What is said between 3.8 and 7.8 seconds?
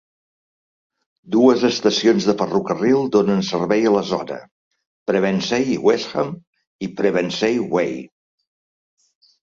a la zona: Pevensey i Westham i Pevensey